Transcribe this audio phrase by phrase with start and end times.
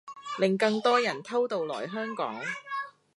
[0.39, 2.41] 令更多人偷渡來香港